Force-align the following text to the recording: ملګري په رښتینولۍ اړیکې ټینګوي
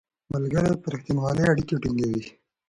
ملګري 0.33 0.71
په 0.81 0.87
رښتینولۍ 0.93 1.45
اړیکې 1.51 1.75
ټینګوي 1.81 2.23